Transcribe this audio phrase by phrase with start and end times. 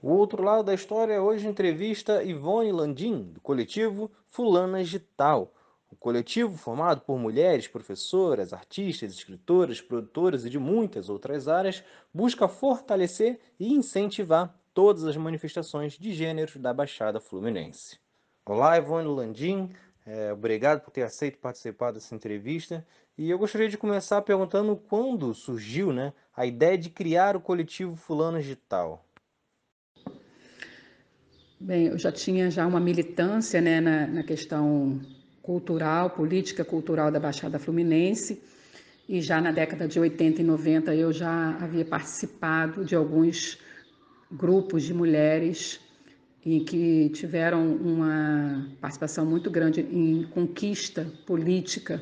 [0.00, 5.52] O outro lado da história hoje entrevista Ivone Landim, do coletivo Fulanas de Tal.
[5.90, 11.82] O coletivo, formado por mulheres, professoras, artistas, escritoras, produtoras e de muitas outras áreas,
[12.14, 17.98] busca fortalecer e incentivar todas as manifestações de gêneros da Baixada Fluminense.
[18.46, 19.68] Olá, Ivone Landim,
[20.06, 22.86] é, obrigado por ter aceito participar dessa entrevista.
[23.16, 27.96] E eu gostaria de começar perguntando quando surgiu né, a ideia de criar o coletivo
[27.96, 29.04] Fulanas de Tal.
[31.60, 35.00] Bem, eu já tinha já uma militância né, na, na questão
[35.42, 38.40] cultural, política cultural da Baixada Fluminense,
[39.08, 43.58] e já na década de 80 e 90 eu já havia participado de alguns
[44.30, 45.80] grupos de mulheres
[46.46, 52.00] em que tiveram uma participação muito grande em conquista política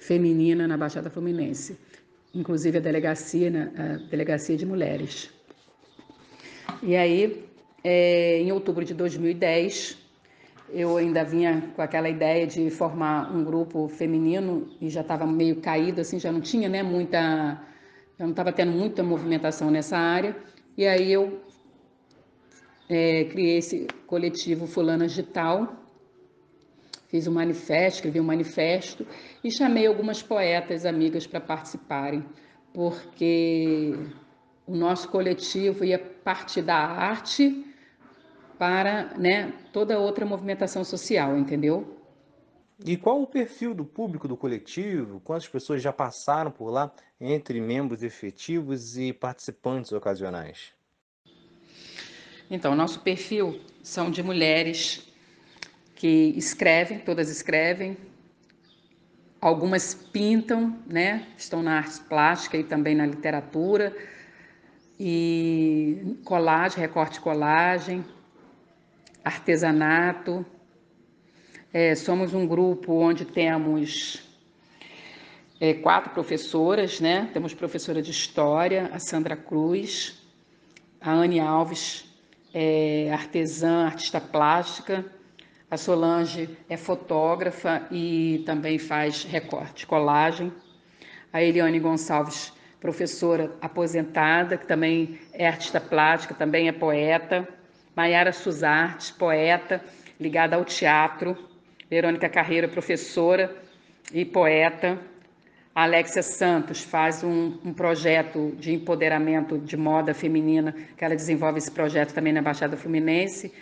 [0.00, 1.76] feminina na Baixada Fluminense,
[2.34, 5.28] inclusive a delegacia, né, a delegacia de mulheres.
[6.82, 7.52] E aí
[7.84, 9.98] é, em outubro de 2010,
[10.70, 15.60] eu ainda vinha com aquela ideia de formar um grupo feminino e já estava meio
[15.60, 17.62] caído, assim, já não tinha né, muita,
[18.18, 20.34] já não estava tendo muita movimentação nessa área.
[20.76, 21.40] E aí eu
[22.88, 25.76] é, criei esse coletivo Fulana Digital,
[27.08, 29.06] fiz um manifesto, escrevi um manifesto
[29.44, 32.24] e chamei algumas poetas amigas para participarem,
[32.72, 33.94] porque
[34.66, 37.73] o nosso coletivo ia partir da arte
[38.58, 41.98] para né, toda outra movimentação social, entendeu?
[42.84, 45.20] E qual o perfil do público do coletivo?
[45.20, 50.72] Quantas pessoas já passaram por lá entre membros efetivos e participantes ocasionais?
[52.50, 55.08] Então, nosso perfil são de mulheres
[55.94, 57.96] que escrevem, todas escrevem,
[59.40, 61.26] algumas pintam, né?
[61.38, 63.96] Estão na arte plástica e também na literatura,
[64.98, 68.04] e colagem, recorte colagem,
[69.24, 70.44] artesanato.
[71.72, 74.22] É, somos um grupo onde temos
[75.60, 77.30] é, quatro professoras, né?
[77.32, 80.22] Temos professora de História, a Sandra Cruz,
[81.00, 82.04] a Anne Alves,
[82.52, 85.04] é, artesã, artista plástica,
[85.70, 90.52] a Solange é fotógrafa e também faz recorte, colagem,
[91.32, 97.48] a Eliane Gonçalves, professora aposentada, que também é artista plástica, também é poeta,
[97.96, 99.80] Maiara Suzarte, poeta,
[100.18, 101.36] ligada ao teatro,
[101.88, 103.54] Verônica Carreira, professora
[104.12, 104.98] e poeta,
[105.74, 111.70] Alexia Santos faz um, um, projeto de empoderamento de moda feminina, que ela desenvolve esse
[111.70, 113.52] projeto também na Baixada Fluminense,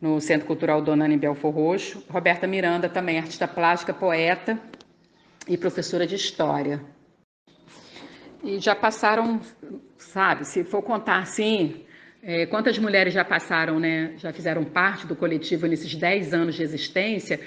[0.00, 2.04] no Centro Cultural Dona Belfor Roxo.
[2.10, 4.58] Roberta Miranda também, artista plástica, poeta
[5.46, 6.80] e professora de História.
[8.42, 9.40] E já passaram,
[9.98, 11.85] sabe, se for contar assim,
[12.28, 16.62] é, quantas mulheres já passaram, né, já fizeram parte do coletivo nesses 10 anos de
[16.64, 17.38] existência?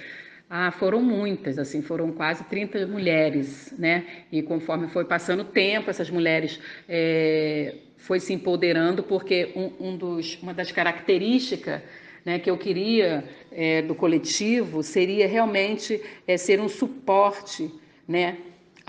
[0.50, 4.06] Ah, foram muitas, assim, foram quase 30 mulheres, né?
[4.32, 9.98] E conforme foi passando o tempo, essas mulheres é, foi se empoderando, porque um, um
[9.98, 11.82] dos, uma das características
[12.26, 17.70] né, que eu queria é, do coletivo seria realmente é, ser um suporte,
[18.08, 18.38] né?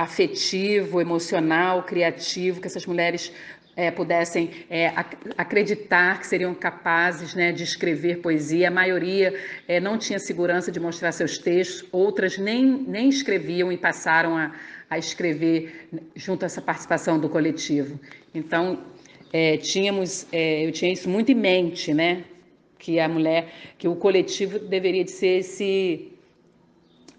[0.01, 3.31] afetivo, emocional, criativo, que essas mulheres
[3.77, 8.69] é, pudessem é, ac acreditar que seriam capazes né, de escrever poesia.
[8.69, 9.35] A maioria
[9.67, 14.53] é, não tinha segurança de mostrar seus textos, outras nem, nem escreviam e passaram a,
[14.89, 17.99] a escrever junto a essa participação do coletivo.
[18.35, 18.81] Então,
[19.33, 22.25] é, tínhamos, é, eu tinha isso muito em mente, né?
[22.79, 23.49] Que a mulher,
[23.79, 26.13] que o coletivo deveria de ser esse,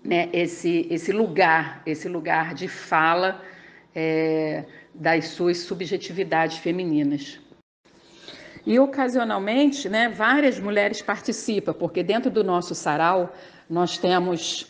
[0.04, 3.42] né, esse, esse lugar, esse lugar de fala
[3.96, 7.40] é, das suas subjetividades femininas.
[8.66, 13.34] E ocasionalmente, né, várias mulheres participam, porque dentro do nosso sarau
[13.70, 14.68] nós temos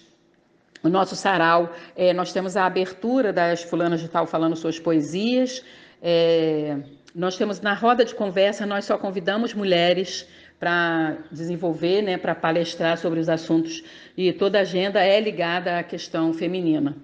[0.84, 5.64] o nosso sarau, é, nós temos a abertura das fulanas de tal falando suas poesias.
[6.02, 6.78] É,
[7.14, 10.28] nós temos na roda de conversa, nós só convidamos mulheres
[10.60, 13.84] para desenvolver, né, para palestrar sobre os assuntos
[14.16, 16.96] e toda a agenda é ligada à questão feminina.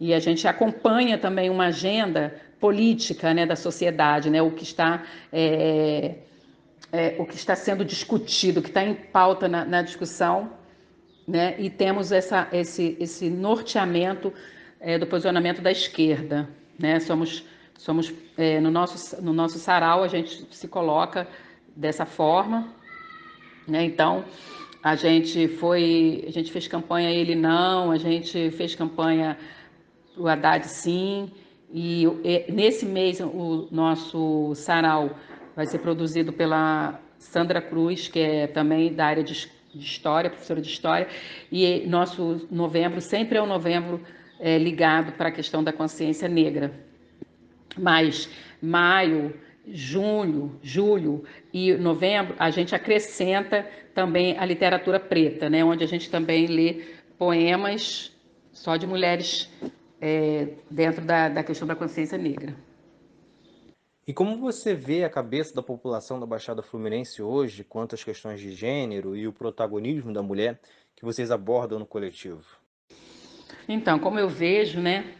[0.00, 5.02] E a gente acompanha também uma agenda política né, da sociedade, né, o, que está,
[5.30, 6.14] é,
[6.90, 10.50] é, o que está sendo discutido, o que está em pauta na, na discussão,
[11.28, 14.32] né, e temos essa, esse, esse norteamento
[14.80, 16.48] é, do posicionamento da esquerda.
[16.78, 17.44] Né, somos,
[17.76, 21.28] somos é, no, nosso, no nosso sarau, a gente se coloca
[21.76, 22.72] dessa forma.
[23.68, 24.24] Né, então,
[24.82, 29.36] a gente foi, a gente fez campanha ele não, a gente fez campanha
[30.20, 31.30] o Haddad sim,
[31.72, 32.06] e
[32.52, 35.10] nesse mês o nosso sarau
[35.56, 40.68] vai ser produzido pela Sandra Cruz, que é também da área de História, professora de
[40.68, 41.06] História,
[41.50, 44.00] e nosso novembro sempre é um novembro
[44.40, 46.72] é, ligado para a questão da consciência negra.
[47.78, 48.28] Mas
[48.60, 49.32] maio,
[49.68, 53.64] junho, julho e novembro, a gente acrescenta
[53.94, 56.84] também a literatura preta, né, onde a gente também lê
[57.16, 58.12] poemas
[58.52, 59.48] só de mulheres
[60.00, 62.54] é, dentro da, da questão da consciência negra.
[64.06, 68.40] E como você vê a cabeça da população da Baixada Fluminense hoje quanto às questões
[68.40, 70.58] de gênero e o protagonismo da mulher
[70.96, 72.44] que vocês abordam no coletivo?
[73.68, 75.14] Então, como eu vejo, né,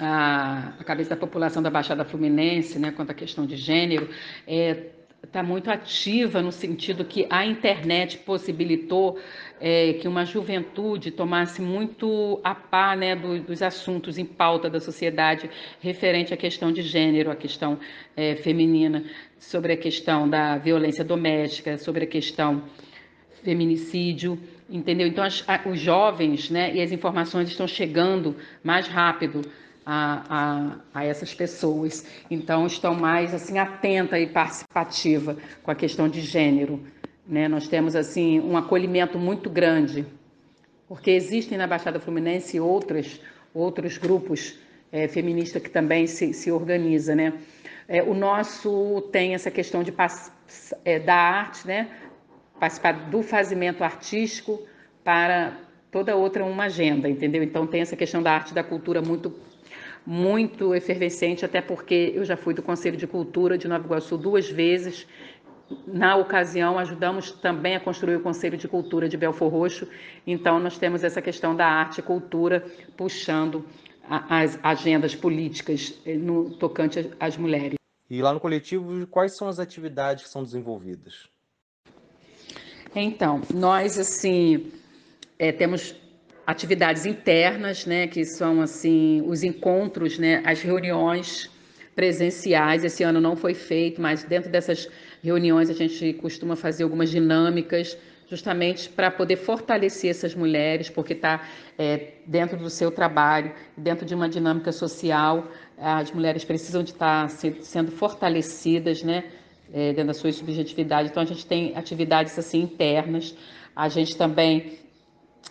[0.00, 4.08] a, a cabeça da população da Baixada Fluminense, né, quanto à questão de gênero,
[4.46, 4.90] é,
[5.22, 9.18] está muito ativa no sentido que a internet possibilitou
[9.60, 14.80] é, que uma juventude tomasse muito a par né, do, dos assuntos em pauta da
[14.80, 17.78] sociedade referente à questão de gênero, à questão
[18.16, 19.04] é, feminina,
[19.38, 22.62] sobre a questão da violência doméstica, sobre a questão
[23.42, 25.06] feminicídio, entendeu?
[25.06, 29.42] Então as, a, os jovens né, e as informações estão chegando mais rápido
[29.86, 32.04] a, a, a, essas pessoas.
[32.28, 36.84] Então, estão mais assim atenta e participativa com a questão de gênero.
[37.24, 37.46] Né?
[37.46, 40.04] Nós temos assim um acolhimento muito grande,
[40.88, 43.20] porque existem na Baixada Fluminense outras,
[43.54, 44.58] outros grupos
[44.90, 47.14] é, feministas que também se, se organizam.
[47.14, 47.32] Né?
[47.86, 49.94] É, o nosso tem essa questão de
[50.84, 51.88] é, da arte, né?
[52.58, 54.60] participar do fazimento artístico
[55.04, 55.56] para
[55.92, 57.42] toda outra uma agenda, entendeu?
[57.42, 59.32] Então tem essa questão da arte e da cultura muito
[60.06, 64.48] muito efervescente, até porque eu já fui do Conselho de Cultura de Nova Iguaçu duas
[64.48, 65.06] vezes.
[65.84, 69.88] Na ocasião, ajudamos também a construir o Conselho de Cultura de Belfor Roxo.
[70.24, 72.64] Então, nós temos essa questão da arte e cultura
[72.96, 73.66] puxando
[74.08, 77.74] as agendas políticas eh, no tocante às mulheres.
[78.08, 81.28] E lá no coletivo, quais são as atividades que são desenvolvidas?
[82.94, 84.70] Então, nós assim
[85.36, 85.94] é, temos
[86.46, 91.50] atividades internas, né, que são assim os encontros, né, as reuniões
[91.94, 92.84] presenciais.
[92.84, 94.88] Esse ano não foi feito, mas dentro dessas
[95.22, 97.98] reuniões a gente costuma fazer algumas dinâmicas,
[98.28, 101.42] justamente para poder fortalecer essas mulheres, porque está
[101.78, 107.28] é, dentro do seu trabalho, dentro de uma dinâmica social, as mulheres precisam de estar
[107.28, 107.28] tá
[107.60, 109.24] sendo fortalecidas, né,
[109.72, 111.08] é, dentro da sua subjetividade.
[111.08, 113.34] Então a gente tem atividades assim internas.
[113.74, 114.78] A gente também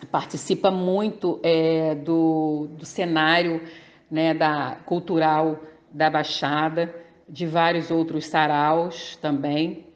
[0.04, 3.62] participa muito é, do, do cenário
[4.10, 6.94] né, da, cultural da Baixada,
[7.28, 9.86] de vários outros saraus também.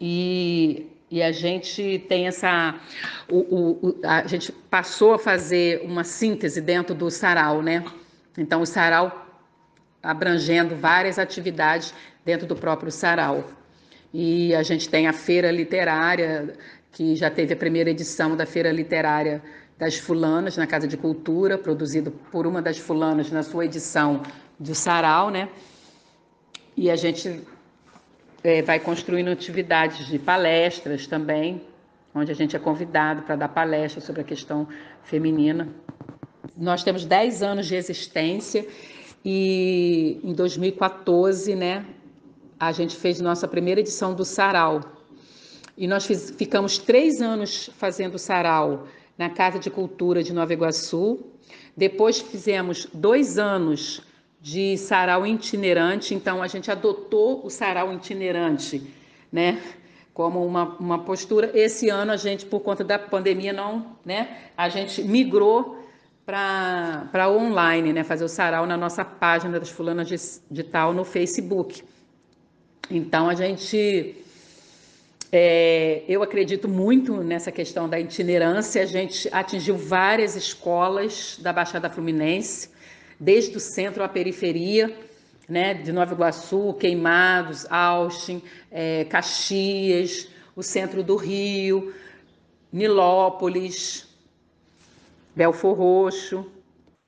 [0.00, 2.74] E, e a gente tem essa.
[3.28, 3.38] O,
[3.88, 7.84] o, a gente passou a fazer uma síntese dentro do sarau, né?
[8.36, 9.24] Então, o sarau
[10.02, 11.94] abrangendo várias atividades
[12.24, 13.44] dentro do próprio sarau.
[14.12, 16.54] E a gente tem a feira literária
[16.94, 19.42] que já teve a primeira edição da Feira Literária
[19.76, 24.22] das Fulanas, na Casa de Cultura, produzido por uma das fulanas na sua edição
[24.58, 25.48] do Sarau, né?
[26.76, 27.42] E a gente
[28.44, 31.62] é, vai construindo atividades de palestras também,
[32.14, 34.68] onde a gente é convidado para dar palestra sobre a questão
[35.02, 35.68] feminina.
[36.56, 38.64] Nós temos 10 anos de existência
[39.24, 41.84] e em 2014, né,
[42.58, 44.93] a gente fez nossa primeira edição do Sarau,
[45.76, 48.86] e nós fiz, ficamos três anos fazendo sarau
[49.18, 51.18] na Casa de Cultura de Nova Iguaçu.
[51.76, 54.02] Depois fizemos dois anos
[54.40, 58.82] de sarau itinerante, então a gente adotou o sarau itinerante,
[59.32, 59.60] né?
[60.12, 61.50] Como uma, uma postura.
[61.54, 64.36] Esse ano a gente, por conta da pandemia, não, né?
[64.56, 65.78] A gente migrou
[66.24, 68.04] para online, né?
[68.04, 70.16] Fazer o sarau na nossa página das fulanas de,
[70.48, 71.82] de tal no Facebook.
[72.90, 74.24] Então a gente
[75.36, 78.80] é, eu acredito muito nessa questão da itinerância.
[78.80, 82.70] A gente atingiu várias escolas da Baixada Fluminense,
[83.18, 84.96] desde o centro à periferia,
[85.48, 91.92] né, de Nova Iguaçu, Queimados, Austin, é, Caxias, o centro do Rio,
[92.72, 94.06] Nilópolis,
[95.34, 96.48] Belfor Roxo.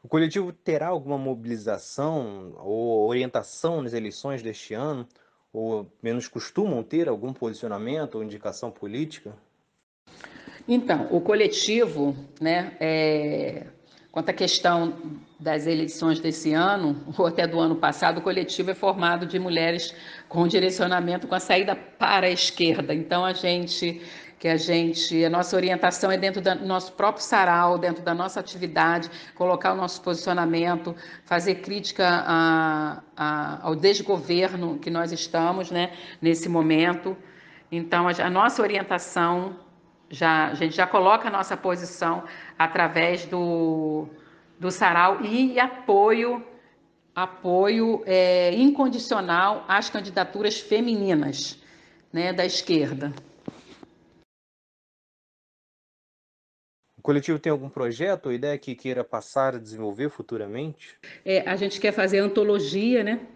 [0.02, 5.06] O coletivo terá alguma mobilização ou orientação nas eleições deste ano?
[5.56, 9.32] Ou menos costumam ter algum posicionamento ou indicação política?
[10.68, 13.66] Então, o coletivo, né, é,
[14.16, 14.94] Quanto à questão
[15.38, 19.94] das eleições desse ano, ou até do ano passado, o coletivo é formado de mulheres
[20.26, 22.94] com direcionamento, com a saída para a esquerda.
[22.94, 24.00] Então, a gente,
[24.38, 28.40] que a gente, a nossa orientação é dentro do nosso próprio sarau, dentro da nossa
[28.40, 30.96] atividade, colocar o nosso posicionamento,
[31.26, 35.92] fazer crítica a, a, ao desgoverno que nós estamos, né,
[36.22, 37.14] nesse momento.
[37.70, 39.65] Então, a, a nossa orientação
[40.10, 42.24] já, a gente já coloca a nossa posição
[42.58, 44.08] através do,
[44.58, 46.44] do sarau e apoio
[47.16, 51.58] apoio é, incondicional às candidaturas femininas
[52.12, 53.10] né, da esquerda.
[56.98, 60.98] O coletivo tem algum projeto ou ideia que queira passar a desenvolver futuramente?
[61.24, 63.26] É, a gente quer fazer antologia, né?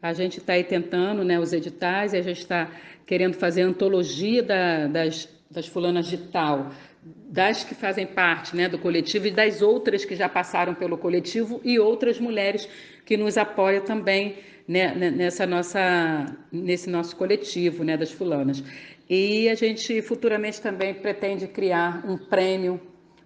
[0.00, 2.70] A gente está aí tentando né, os editais e a gente está
[3.06, 6.70] querendo fazer antologia da, das das fulanas de tal,
[7.02, 11.60] das que fazem parte né, do coletivo e das outras que já passaram pelo coletivo
[11.64, 12.68] e outras mulheres
[13.04, 14.36] que nos apoiam também
[14.66, 18.62] né, nessa nossa, nesse nosso coletivo né, das fulanas.
[19.08, 22.78] E a gente futuramente também pretende criar um prêmio,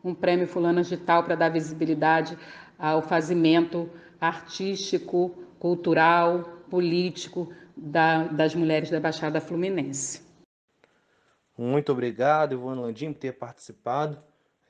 [0.04, 2.38] um prêmio Fulanas de Tal para dar visibilidade
[2.78, 10.22] ao fazimento artístico, cultural, político da, das mulheres da Baixada Fluminense.
[11.56, 14.18] Muito obrigado, Ivone Landim, por ter participado.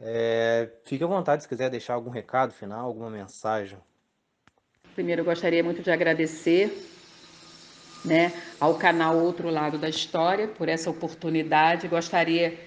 [0.00, 3.78] É, fique à vontade se quiser deixar algum recado final, alguma mensagem.
[4.97, 6.76] Primeiro, eu gostaria muito de agradecer
[8.04, 11.87] né, ao canal Outro Lado da História por essa oportunidade.
[11.87, 12.59] Gostaria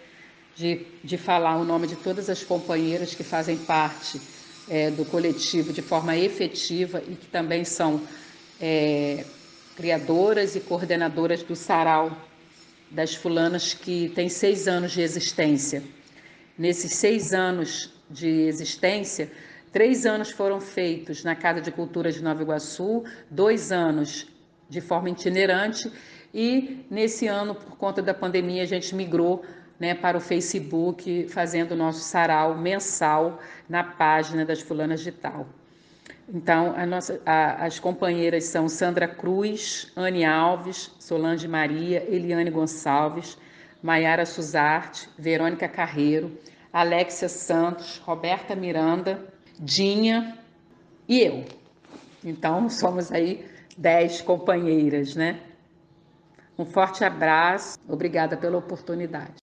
[0.56, 4.22] de, de falar o nome de todas as companheiras que fazem parte
[4.70, 8.02] é, do coletivo de forma efetiva e que também são
[8.60, 9.26] é,
[9.76, 12.16] criadoras e coordenadoras do Sarau
[12.90, 15.84] das fulanas que tem seis anos de existência.
[16.58, 19.32] Nesses seis anos de existência,
[19.72, 24.28] três anos foram feitos na Casa de Cultura de Nova Iguaçu, dois anos
[24.70, 25.92] de forma itinerante
[26.38, 29.46] e nesse ano, por conta da pandemia, a gente migrou
[29.80, 35.48] né, para o Facebook, fazendo o nosso sarau mensal na página das Fulanas de Tal.
[36.28, 43.38] Então, a nossa, a, as companheiras são Sandra Cruz, Anne Alves, Solange Maria, Eliane Gonçalves,
[43.82, 46.36] Maiara Suzarte, Verônica Carreiro,
[46.74, 49.24] Alexia Santos, Roberta Miranda,
[49.60, 50.38] Dinha
[51.08, 51.46] e eu.
[52.24, 55.40] Então, somos aí dez companheiras, né?
[56.58, 59.36] Um forte abraço, obrigada pela oportunidade.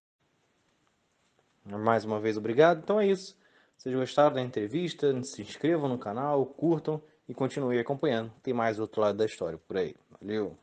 [1.64, 2.80] Mais uma vez, obrigado.
[2.82, 3.36] Então é isso.
[3.82, 5.20] Vocês gostaram da entrevista?
[5.24, 8.32] Se inscrevam no canal, curtam e continuem acompanhando.
[8.40, 9.96] Tem mais outro lado da história por aí.
[10.20, 10.56] Valeu!